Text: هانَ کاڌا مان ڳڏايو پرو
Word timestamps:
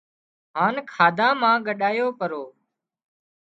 هانَ 0.57 0.75
کاڌا 0.93 1.27
مان 1.41 1.57
ڳڏايو 1.65 2.07
پرو 2.19 2.43